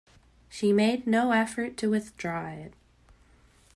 [0.49, 2.73] She made no effort to withdraw it.